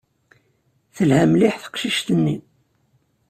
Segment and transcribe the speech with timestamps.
[0.95, 2.37] Telha mliḥ teqcict-nni.